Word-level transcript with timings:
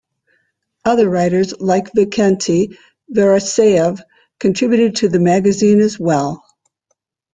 Other 0.83 1.07
writers 1.07 1.59
like 1.59 1.91
Vikenty 1.93 2.75
Veresayev 3.13 4.01
contributed 4.39 4.95
to 4.95 5.09
the 5.09 5.19
magazine 5.19 5.79
as 5.79 5.99
well. 5.99 6.43